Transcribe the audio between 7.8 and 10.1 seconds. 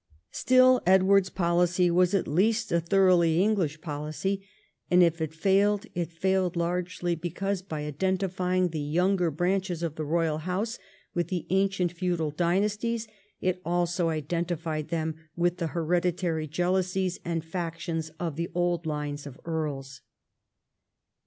identifying the younger branches of the